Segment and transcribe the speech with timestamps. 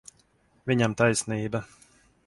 [0.71, 1.65] Viņam taisnība.